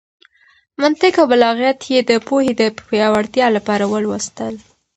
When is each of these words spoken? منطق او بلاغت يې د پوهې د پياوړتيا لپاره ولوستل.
منطق 0.81 1.13
او 1.21 1.25
بلاغت 1.31 1.79
يې 1.93 1.99
د 2.09 2.11
پوهې 2.27 2.51
د 2.59 2.61
پياوړتيا 2.87 3.47
لپاره 3.57 3.83
ولوستل. 3.93 4.53